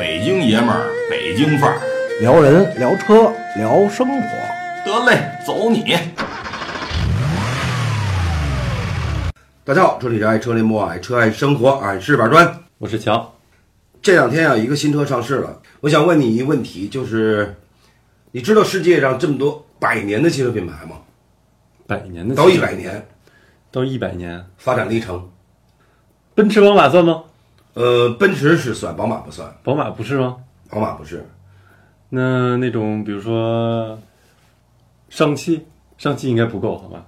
[0.00, 1.78] 北京爷们儿，北京范儿，
[2.22, 4.28] 聊人聊车聊生活，
[4.82, 5.94] 得嘞，走你！
[9.62, 12.60] 大家好，这里是爱车联播，爱车爱生活，俺是板砖。
[12.78, 13.34] 我是乔，
[14.00, 17.54] 这两天啊，一个新车上市了，我想问你一个问题，就是
[18.32, 20.96] 你知道世界上这么多百年的汽车品牌吗？
[21.86, 23.06] 百年的到一百年
[23.70, 25.28] 到一百年，发展历程，
[26.34, 27.24] 奔驰、宝马算吗？
[27.74, 30.36] 呃，奔驰是算，宝马不算，宝马不是吗？
[30.68, 31.24] 宝马不是。
[32.08, 33.98] 那那种比如说
[35.08, 35.64] 上汽，
[35.96, 37.06] 上汽应该不够，好吧？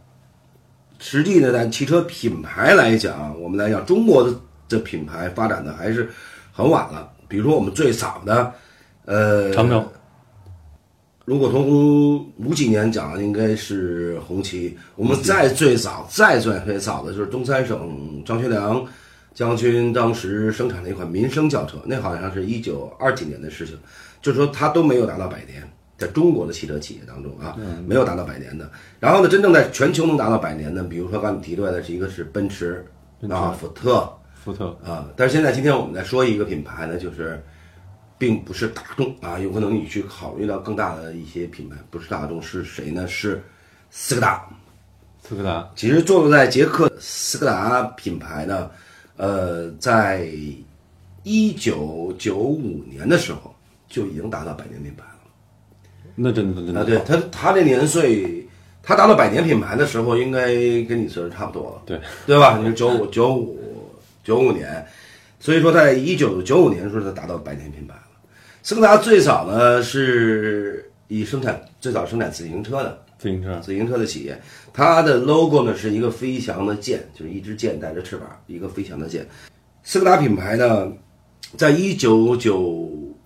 [0.99, 4.33] 实际呢，在汽车品牌来讲，我们来讲中国的
[4.69, 6.09] 这品牌发展的还是
[6.53, 7.11] 很晚了。
[7.27, 8.53] 比如说我们最早的，
[9.05, 9.85] 呃，长城，
[11.25, 14.79] 如果从五几年讲，应该是红旗。
[14.95, 18.85] 我们再最早、再最最早的就是东三省张学良
[19.35, 23.79] 将军当时生产的一款民生轿车，那好像是一九二几年的事情，
[24.21, 27.57] 就是说它都没有达到百年，在中国的汽车企业当中啊，
[27.87, 28.71] 没有达到百年的。
[29.01, 32.85] 然后呢，真正在全球能达到百年的，比如说刚才你提出来的是一个是奔驰
[33.31, 37.43] 啊、福特福特，啊，但是现在今天我们在说一个品牌呢，就是
[38.19, 43.07] 并不是大众啊，有可能你去考虑到更大的一些品牌，不是大众是谁呢？
[43.07, 43.43] 是
[43.91, 44.45] 斯柯达。
[45.27, 48.69] 斯柯达，其实坐落在捷克斯柯达品牌呢，
[49.17, 50.29] 呃，在
[51.23, 53.55] 一九九五年的时候
[53.89, 55.09] 就已经达到百年品牌了。
[56.15, 58.47] 那真的真的啊，对他，他这年岁，
[58.83, 60.47] 他达到百年品牌的时候，应该
[60.85, 62.59] 跟你岁数差不多了，对对吧？
[62.59, 63.59] 你是九五 九五
[64.23, 64.85] 九五年，
[65.41, 68.03] 所以说在一九九五年的时候，他达到百年品牌了。
[68.63, 74.37] 斯柯达最早呢是以生产最早生产自行车的，自行车，自行车的企业，
[74.73, 79.25] 它的 logo 呢是一个飞翔的箭，就是一支箭带着翅膀，一个飞翔的箭。
[79.85, 80.93] 斯柯达品牌呢，
[81.57, 82.59] 在一九九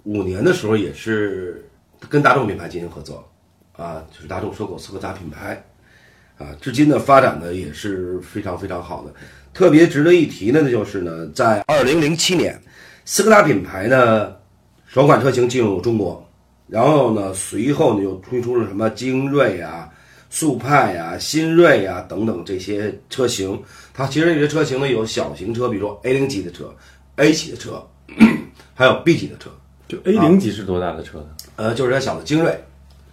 [0.02, 1.66] 五年的时候也是
[2.10, 3.26] 跟大众品牌进行合作，
[3.72, 5.64] 啊，就是大众收购斯柯达品牌，
[6.36, 9.10] 啊，至今呢发展的也是非常非常好的。
[9.54, 12.60] 特别值得一提的呢就是呢，在二零零七年，
[13.06, 14.36] 斯柯达品牌呢
[14.86, 16.25] 首款车型进入中国，
[16.68, 19.88] 然后呢，随后呢又推出了什么精锐啊、
[20.30, 23.60] 速派啊、新锐啊等等这些车型。
[23.94, 26.74] 它其实这些车型呢有小型车，比如说 A 零级的车、
[27.16, 27.82] A 级的车，
[28.74, 29.50] 还有 B 级的车。
[29.88, 31.26] 就 A 零级是多大的车呢？
[31.54, 32.58] 呃，就是它小的精锐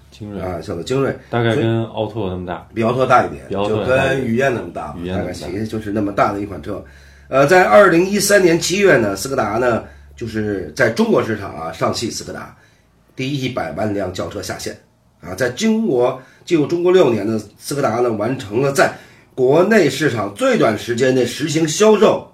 [0.10, 2.68] 精锐，啊，小的精锐，大概跟奥拓那么大。
[2.74, 6.84] 比奥拓大一点，比奥就跟雨燕那么大，雨燕那么大大概其实就是那么大的一款车。
[7.30, 9.84] 呃，在二零一三年七月呢，斯柯达呢
[10.16, 12.56] 就是在中国市场啊，上汽斯柯达
[13.16, 14.78] 第一百万辆轿车下线
[15.22, 18.94] 啊，在中国进入中国六年的，斯柯达呢完成了在
[19.36, 22.32] 国内市场最短时间内实行销售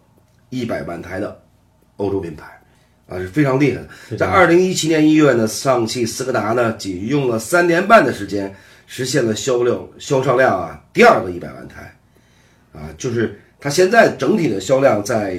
[0.49, 1.41] 一百万台的
[1.97, 2.45] 欧洲品牌。
[3.07, 4.17] 啊，是非常厉害的。
[4.17, 8.53] 在二零一七年一月呢，上汽斯柯达呢，仅用了三年半的时间，
[8.85, 11.91] 实现了销量销售量啊第二个一百万台，
[12.71, 15.35] 啊，就是它现在整体的销量在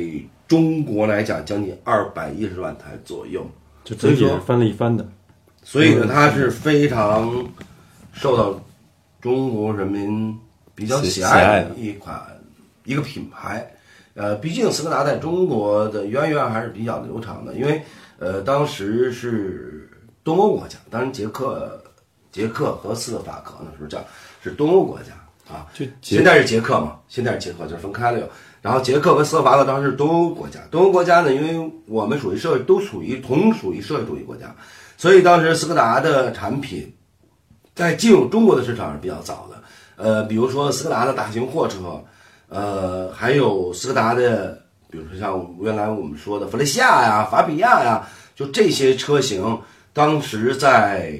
[0.49, 3.49] 中国来讲将近二百一十万台左右，
[3.85, 5.09] 就整体翻了一番的。
[5.63, 7.33] 所以呢，它是非常
[8.13, 8.61] 受到
[9.21, 10.37] 中国人民
[10.75, 12.21] 比较喜爱的一款
[12.85, 13.71] 一个品牌。
[14.15, 17.81] 呃，毕竟斯柯达在中国的渊源还是比较流长的，因为
[18.19, 19.89] 呃，当时是
[20.25, 21.81] 东欧国家，当然捷克、
[22.33, 24.05] 捷克和斯洛伐克那时候叫
[24.43, 28.29] 是东欧国家啊，就现在是捷克嘛，现在是捷克就是分开了有。
[28.61, 34.55] 然后捷克和斯洛伐克当时是东欧国家，东欧国家呢，因为我们属于社会都属于同属于社会主义国家，
[35.01, 36.95] 所以当时斯柯达的产品
[37.75, 39.57] 在进入中国的市场是比较早的。
[39.97, 42.05] 呃，比如说斯柯达的大型货车，
[42.51, 48.07] 呃，还有斯柯达的，比如说像原来我们说的弗雷西亚呀、法比亚呀，
[48.37, 49.59] 就这些车型，
[49.95, 51.19] 当时在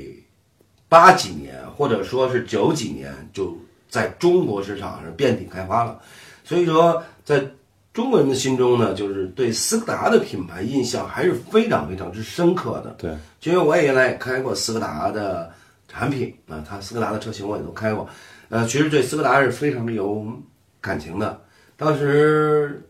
[0.87, 3.57] 八几年或者说是九几年就
[3.89, 5.99] 在中国市场上遍地开花了。
[6.45, 7.43] 所以说，在
[7.93, 12.95] 中国人的心中呢，就是对斯柯达的品牌印象还是非常非常之深刻的。
[12.99, 15.53] 对，因为我也原来也开过斯柯达的
[15.89, 18.09] 产品啊，它斯柯达的车型我也都开过，
[18.49, 20.25] 呃，其实对斯柯达是非常有
[20.81, 21.41] 感情的。
[21.77, 22.89] 当时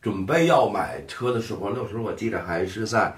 [0.00, 3.14] 准备要买车的时候，那时候我记得还是在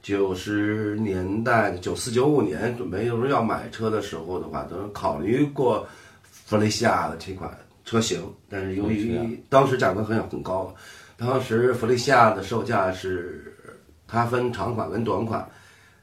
[0.00, 5.86] 九十年代九四九五年，准备有时候要买车的时候的话，都考虑过
[6.22, 7.50] 弗雷西亚的这款
[7.84, 10.74] 车型，但是由于当时价格很很高，
[11.16, 13.54] 当时弗雷西亚的售价是
[14.06, 15.46] 它分长款跟短款，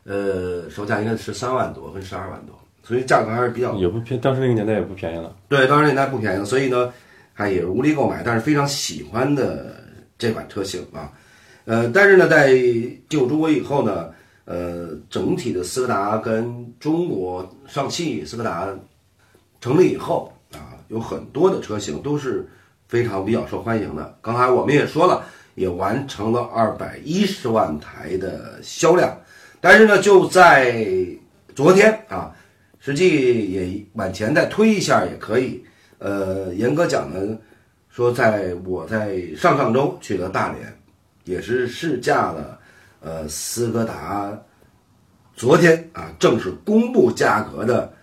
[0.04, 5.36] 呃，售价应该是十三万多跟十二万多，所以价格还是比较也不便，当时那个年代也不便宜了。
[5.48, 6.92] 对，当时那台不便宜了，所以呢，
[7.34, 9.84] 还也是无力购买，但是非常喜欢的
[10.18, 11.12] 这款车型啊。
[11.66, 14.10] 呃，但是呢，在进入中国以后呢，
[14.46, 18.68] 呃，整体的斯柯达跟中国上汽斯柯达
[19.60, 20.34] 成立以后啊，
[20.92, 22.46] 有很多的车型都是
[22.90, 24.18] 非常比较受欢迎的。
[24.22, 29.18] 刚才我们也说了，也完成了二百一十万台的销量。
[29.62, 30.86] 但是呢，就在
[31.56, 32.36] 昨天啊，
[32.78, 35.64] 实际也往前再推一下也可以。
[36.00, 37.38] 呃，严格讲呢，
[37.88, 40.78] 说在我在上上周去了大连，
[41.24, 42.60] 也是试驾了
[43.00, 44.38] 呃斯柯达
[45.36, 47.94] 昨天啊正式公布价格的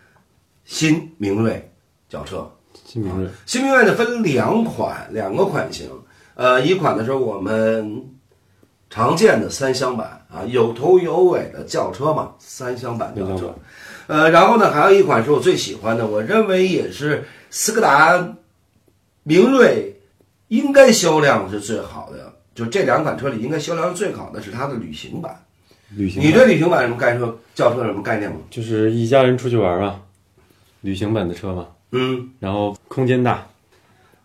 [0.64, 1.70] 新明锐
[2.08, 2.50] 轿车。
[2.84, 5.90] 新明锐，新明锐呢分两款，两个款型。
[6.34, 8.04] 呃，一款呢是我们
[8.88, 13.54] 常见的三厢版啊，有头有尾的轿车嘛，三厢版轿车。
[14.06, 18.36] 呃，然后呢，还有一款是我最喜欢的，我认为也是斯柯达
[19.24, 20.00] 明锐
[20.46, 25.38] 应该销量是最好的，就这两款车里应该销量最好的是它的旅行版。
[25.90, 27.32] 旅行版你对旅行版什么概念？
[27.54, 28.38] 轿车有什么概念吗？
[28.48, 30.00] 就是一家人出去玩啊，
[30.80, 33.46] 旅行版的车嘛，嗯，然后空间大，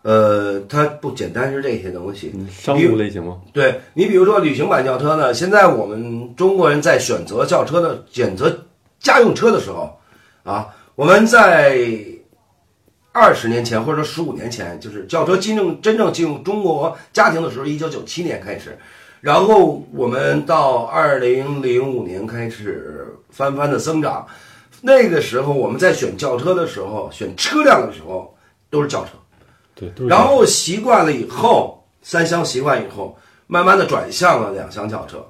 [0.02, 8.66] 呃，它不简单是这些东西，嗯商务类型吗，对你比如说旅行版轿车呢，现在我们中国人在选择轿车的选择
[9.00, 9.98] 家用车的时候，
[10.42, 11.78] 啊，我们在
[13.12, 18.76] 二十年前或者说十五年前，就是轿车真正真正进入中国家庭的时候，一九九七年开始，
[19.22, 24.26] 然后我们到二零零五年开始翻番的增长。
[24.86, 28.36] 那个时候我们在选轿车的时候，选车辆的时候
[28.68, 29.12] 都是轿车。
[29.74, 33.16] 对，都是然后习惯了以后，三厢习惯以后，
[33.46, 35.26] 慢慢的转向了两厢轿车，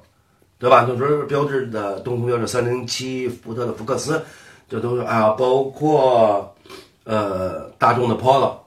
[0.59, 0.83] 对吧？
[0.83, 4.21] 就是标志的东风标致三零七，福特的福克斯，
[4.67, 6.53] 这都是啊，包括
[7.05, 8.57] 呃大众的 Polo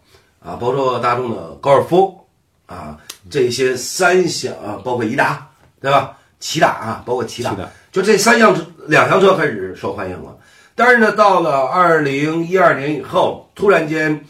[0.41, 2.19] 啊，包括大众的高尔夫
[2.65, 2.97] 啊，
[3.31, 5.47] 这些三厢啊，包括颐达，
[5.83, 6.17] 对吧？
[6.41, 7.55] 骐达啊，包括骐达，
[7.93, 8.57] 就这三厢
[8.87, 10.35] 两厢车开始受欢迎了。
[10.79, 14.25] 但是呢，到了二零一二年以后，突然间。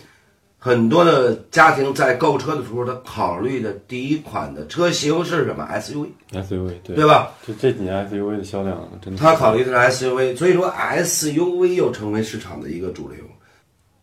[0.60, 7.30] 很多的家庭在购车的时候，他考虑的第一款的车型是什么？SUV，SUV，对对吧？
[7.46, 13.18] 就这几年 SUV 的销量真的，他考虑的是 SUV，所以说 SUV 又成为市场的一个主流。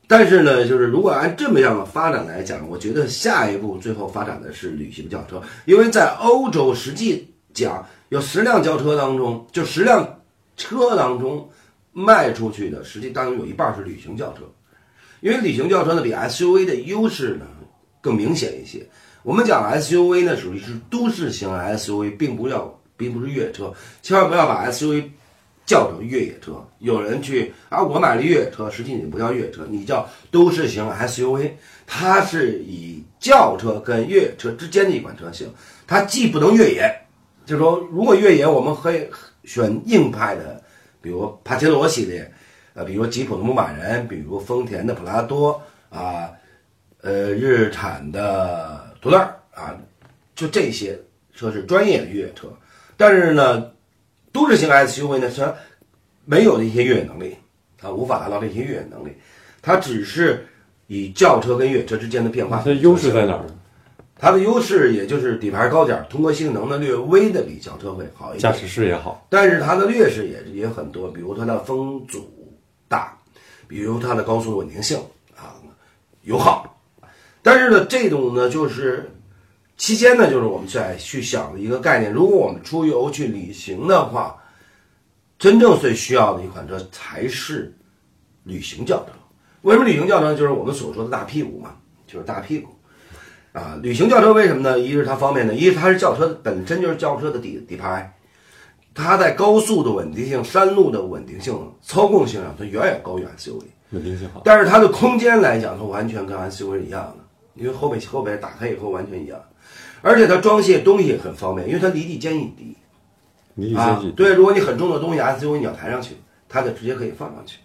[0.07, 10.21] 但是呢，就是如果按这么样的发展来讲，我觉得下一步最后发展的是旅行轿车，因为在欧洲实际讲，有十辆轿车当中，就十辆
[10.56, 11.48] 车当中
[11.97, 14.44] 卖出去的，实际当中有一半是旅行轿车。
[15.21, 17.45] 因为旅行轿车呢比 SUV 的优势呢
[18.01, 18.86] 更明显一些。
[19.24, 25.06] 我们讲 SUV 呢属于是都市型 SUV，并不要并不是越野车，千万不要把 SUV
[25.65, 26.63] 叫成越野车。
[26.80, 31.51] 有人去啊，我买了越野车，实际你不叫越野车，你叫都市型 SUV。
[31.88, 35.48] 它是以轿车跟越野车之间的一款车型，
[35.88, 36.94] 它既不能越野，
[37.45, 39.07] 就是说如果越野，我们可以
[39.44, 40.62] 选硬派的，
[41.05, 42.29] 比如帕杰罗系列。
[42.77, 46.29] 呃，比如吉普的牧马人，比如丰田的普拉多啊，
[46.99, 49.17] 呃，日产的途乐
[49.53, 49.73] 啊，
[50.35, 50.99] 就这些
[51.33, 52.49] 车是专业的越野车。
[52.97, 53.71] 但是呢，
[54.33, 55.55] 都市型 SUV 呢，它
[56.25, 57.37] 没有那些越野能力，
[57.77, 59.13] 它无法达到这些越野能力，
[59.61, 60.45] 它只是
[60.87, 62.57] 以轿车跟越野车之间的变化。
[62.57, 63.55] 它的优势在哪儿呢？
[64.17, 72.31] 它的优势也就是底盘高点，通过性能呢略微的比轿车会好一点，驾驶室也好，但是它的劣势也也很多，比如它的风阻。
[72.88, 73.17] 大，
[73.67, 74.95] 比如它的高速稳定性
[75.36, 75.57] 啊，
[76.22, 76.77] 油耗，
[77.41, 79.10] 但是呢，这种呢就是
[79.75, 82.13] 期间呢，就是我们在去想的一个概念。
[82.13, 84.38] 如果我们出游去旅行的话，
[85.39, 87.75] 真正最需要的一款车才是
[88.43, 89.12] 旅行轿车。
[89.63, 90.36] 为什么旅行轿车？
[90.36, 92.69] 就是我们所说的大屁股嘛，就是大屁股
[93.55, 93.79] 啊。
[93.81, 94.77] 旅行轿车为什么呢？
[94.77, 98.13] 一是它方便呢，一是它是轿车本身就是轿车的底底盘。
[98.93, 103.63] 它在高速的稳定性、山路的稳定性、操控性上，它远远高于 SUV。
[103.89, 104.41] 稳定性好。
[104.45, 109.38] 但是它的空间来讲，它完全跟 SUV 是一样的，因为后背后背打开以后完全一样，
[110.01, 112.77] 而且它装卸东西也很方便，因为它离地间隙低。
[113.55, 116.15] 离地间隙，啊对，如果你很重的东西 SUV 你要抬上去，
[116.47, 117.57] 它就直接可以放上去。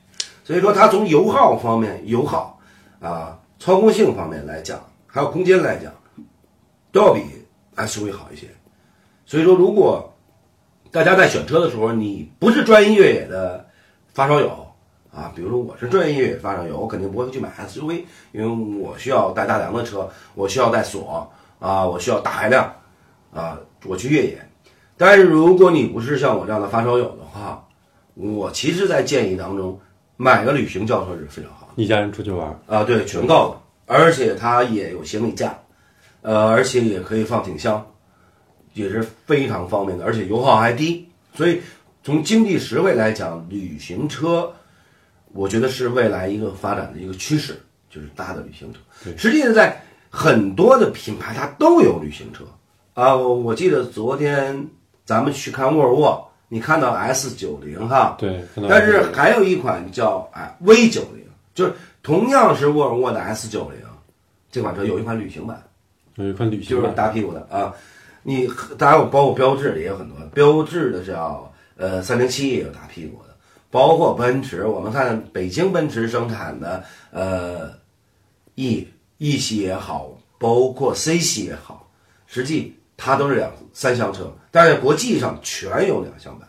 [0.42, 2.58] 所以说它从油耗方面、油耗
[2.98, 4.80] 啊、操控性方面来讲，
[5.12, 5.92] 还有空间来讲，
[6.92, 7.22] 都要比
[7.76, 8.46] SUV 好一些。
[9.26, 10.12] 所以说，如果
[10.90, 13.66] 大家在选车的时候，你不是专业越野的
[14.12, 14.66] 发烧友
[15.12, 22.72] 啊，比如说我是专业越野发烧友，我肯定不会去买 SUV，因为我需要带大梁的车，我需要带锁啊，我需要大排量
[23.32, 24.38] 啊，我去越野。
[24.96, 27.66] 但是如果你不是像我这样的发烧友的话，
[28.14, 29.78] 我其实，在建议当中
[30.16, 31.82] 买个旅行轿车是非常好的。
[31.82, 35.58] 一家人出去玩，啊，对，全够了，而且它也有行李架，
[36.22, 37.84] 呃，而且也可以放挺箱，
[38.72, 41.08] 也是非常方便的，而且油耗还低。
[41.34, 41.60] 所以
[42.04, 44.52] 从经济实惠来讲，旅行车，
[45.32, 48.78] 我觉得是未来一个发展的一个趋势，就是大的旅行车。
[49.02, 52.44] 对实际上在很多的品牌它都有旅行车
[52.94, 53.16] 啊。
[53.16, 54.68] 我我记得昨天
[55.04, 63.80] 咱们去看沃尔沃，你看到 S 九零哈，对，但是还有一款叫哎 V 九零，就是同样是沃尔沃的 S 九零，
[64.50, 65.62] 这款车有一款旅行版，
[66.16, 67.74] 有一款旅行版，就是大屁股的啊。
[68.22, 73.34] 你当然有包括标志的也有很多，标志的叫呃三零七也有大屁股的，
[73.70, 77.70] 包括奔驰，我们看北京奔驰生产的呃
[78.56, 81.90] E E 系也好，包括 C 系也好，
[82.26, 86.46] 实际它都是两三厢车，但是国际上全有两厢版，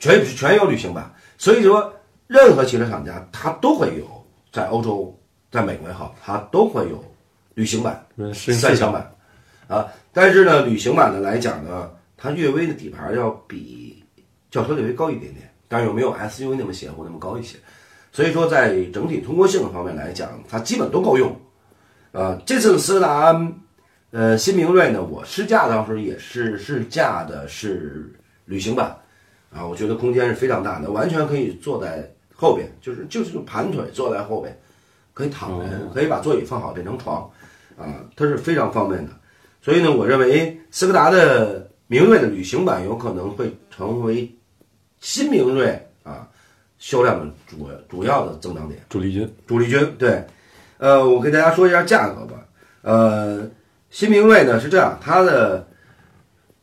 [0.00, 1.92] 全全有旅行版，所以说
[2.26, 4.15] 任何汽车厂家它都会有，
[4.56, 5.14] 在欧洲、
[5.50, 7.04] 在美国也好，它都会有
[7.52, 9.14] 旅行版、三厢版
[9.68, 9.86] 啊。
[10.14, 14.02] 但是呢，旅行版的来讲呢，它略微的底盘要比
[14.50, 17.58] 轿车略微高一点点，但是又没有 SUV 那么显乎那么高一些。
[18.10, 21.38] 所以说，在整体通过性方面来讲，它基本都够用。
[22.12, 23.52] 呃，这次斯柯达
[24.10, 28.10] 呃新明锐呢，我试驾当时也是试驾的是
[28.46, 28.96] 旅行版，
[29.52, 34.56] 啊，我觉得空间是非常大的，完全可以坐在后边，就是就是盘腿坐在后边，
[35.14, 37.28] 可以躺人，可以把座椅放好变成床，
[37.78, 39.12] 啊，它是非常方便的。
[39.62, 44.30] 所以呢，我认为斯柯达的明锐的旅行版有可能会成为
[45.00, 46.28] 新明锐啊
[46.78, 48.80] 销量的主主要的增长点。
[48.88, 50.24] 主力军，主力军对，
[50.78, 52.36] 呃，我给大家说一下价格吧。
[52.82, 53.48] 呃，
[53.90, 55.66] 新明锐呢是这样，它的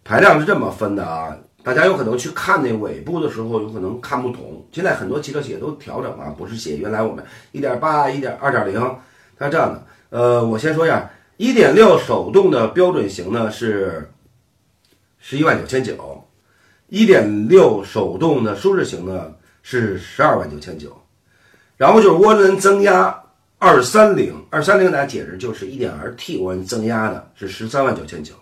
[0.04, 4.66] 排量是这么分的啊，大家有可能去看那尾部的时候，有可能看不懂。
[4.72, 8.80] 现在很多汽车企业都调整了，不是写原来我们一点八、一点二点零，
[9.38, 9.84] 它是这样的。
[10.10, 14.12] 呃，我先说一下，一点六手动的标准型呢是
[15.20, 16.24] 十一万九千九，
[16.90, 20.96] 一点六手动的舒适型呢是十二万九千九。
[21.78, 23.24] 然后就是涡轮增压
[23.58, 28.36] 二三零，二三零大家解释就是一点二 T 涡轮增压的是十三万九千九，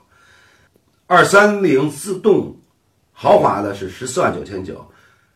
[1.08, 2.58] 二三零自动
[3.22, 4.84] 豪华的是十四万九千九，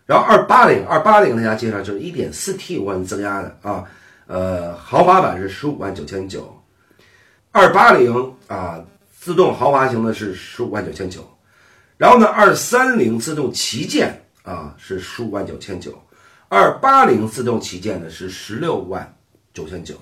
[0.07, 3.83] 然后二八零二八零大家介绍就是一点四 T 涡轮增压的啊，
[4.25, 6.59] 呃豪华版是十五万九千九，
[7.51, 8.83] 二八零啊
[9.19, 11.21] 自动豪华型的是十五万九千九，
[11.95, 15.93] 然后呢二三零自动旗舰啊是十五万九千九。
[16.49, 19.15] 二八零自动旗舰的是十六万
[19.53, 19.93] 九千九，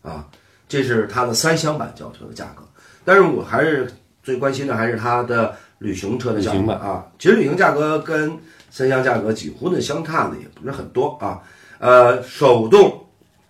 [0.00, 0.26] 啊，
[0.66, 2.66] 这是它的三厢版轿车的价格。
[3.04, 7.04] 但是我还是最关心的还是它的旅行车的价格啊。
[7.18, 8.32] 其实旅行价格跟
[8.70, 11.42] 三厢价格几乎呢相差的也不是很多啊。
[11.80, 13.04] 呃，手动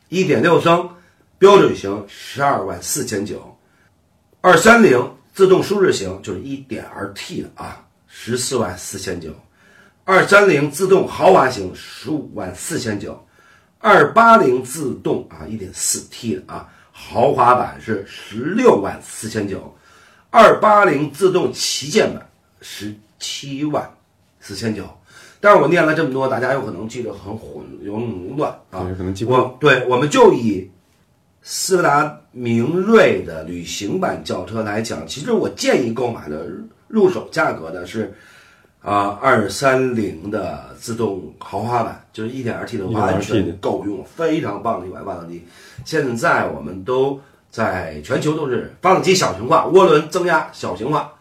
[0.09, 0.89] 一点六升
[1.39, 3.57] 标准型十二万四千九，
[4.41, 9.35] 二三零自动舒适型就是一点二 T 的啊，十四万四千九。
[10.05, 13.25] 二三零自动豪华型十五万四千九，
[13.79, 19.73] 二八零自动啊一点四 T 的啊豪华版是十六万四千九，
[20.31, 22.27] 二八零自动旗舰版
[22.61, 23.91] 十七万
[24.41, 24.85] 四千九。
[25.41, 28.85] 但是我念了这么多，大家有可能记得很混有紊乱啊。
[28.85, 30.71] 对可能记不我对，我们就以
[31.43, 36.47] 斯柯达明锐的旅行版轿车来讲，其实我建议购买的
[36.89, 38.15] 入手价格呢是。
[38.83, 45.45] 啊，二三零的自动豪华版就是一点二 T 的，1.2T 完全的够用，非常棒的一款发动机。
[45.85, 47.21] 现在我们都
[47.51, 51.13] 在全球都是发动机小型化，涡轮增压小型化，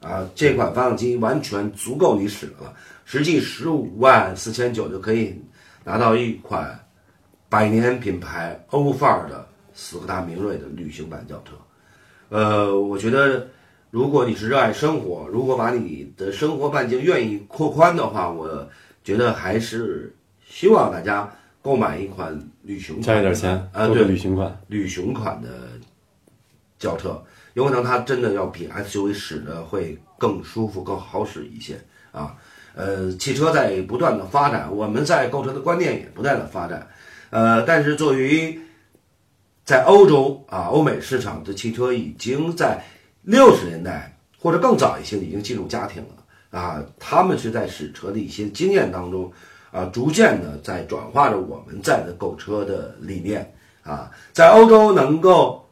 [0.00, 2.74] 啊，这款发动机完全足够你使了。
[3.04, 5.40] 实际十五万四千九就可以
[5.84, 6.78] 拿到一款
[7.48, 11.54] 百年品牌欧范儿的斯柯达明锐的旅行版轿车。
[12.28, 13.46] 呃，我觉得。
[13.92, 18.68] 如果你是热爱生活，如果把你的生活半径愿意扩宽的话，我
[19.02, 20.14] 觉得还是
[20.44, 21.32] 希望大家
[21.66, 25.48] 购买一款旅行款加一点钱，啊，对，旅行款，旅行款的
[26.78, 27.20] 轿车，
[27.54, 31.76] 有可能它真的要比 SUV 使的会更舒服、更好使一些
[32.12, 32.36] 啊。
[32.76, 36.86] 呃，汽车在不断的发展，我们在购车的观念也不断的发展，
[37.30, 38.56] 呃，但是作为
[39.64, 42.80] 在欧洲啊、欧美市场的汽车已经在
[43.22, 49.32] 六十年代或者更早一些已经进入家庭了啊，他们是在使车的一些经验当中
[49.76, 55.68] 啊，逐渐的在转化着我们在的购车的理念啊，在欧洲能够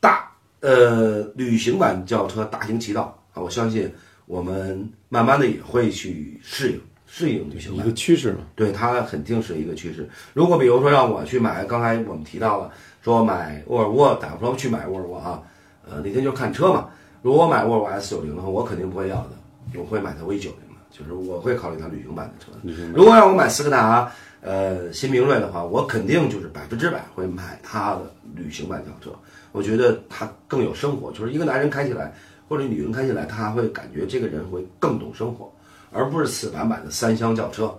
[0.00, 3.92] 大呃旅行版轿车大行其道啊，我相信
[4.24, 7.94] 我们慢慢的也会去适应适应旅行版一个。
[7.94, 8.38] 趋势嘛。
[8.54, 10.08] 对它肯定是一个趋势。
[10.32, 12.72] 如果比如说让我去买，刚才我们提到了
[13.02, 15.42] 说买沃尔沃，打不着去买沃尔沃啊，
[15.86, 16.88] 呃，那天就看车嘛。
[17.20, 19.30] 如果我买沃尔沃 S 九零的话，我肯定不会要的，
[19.78, 22.52] 我会买它 V 九零的，就是我会考虑它旅行版的车。
[22.94, 24.10] 如果让我买斯柯达
[24.40, 29.14] 呃新明锐的话，我肯定就是百分之百会买它的旅行版轿车。
[29.52, 32.14] 我觉得它更有生活，就是一个男人开起来
[32.48, 35.52] 或者女人开起来，他会感觉这个人会更懂生活，
[35.90, 37.74] 而不是死板板的三厢轿车。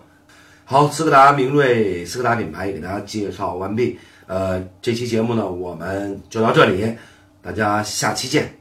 [0.65, 3.97] 好，斯柯达明锐，斯柯达品牌也给大家介绍完毕。
[4.25, 6.93] 呃，这期节目呢，我们就到这里，
[7.41, 8.53] 大家下期见。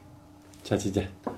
[0.63, 1.05] 下期见。
[1.25, 1.36] 好。